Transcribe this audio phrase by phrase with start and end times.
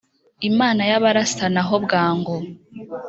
[0.49, 2.35] Imana yabarasana ho bwangu